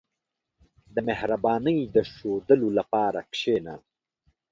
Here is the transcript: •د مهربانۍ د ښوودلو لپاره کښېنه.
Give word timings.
•د 0.95 0.97
مهربانۍ 1.09 1.79
د 1.95 1.97
ښوودلو 2.11 2.67
لپاره 2.77 3.19
کښېنه. 3.33 3.75